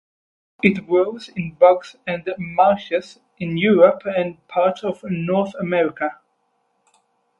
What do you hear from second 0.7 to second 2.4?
grows in bogs and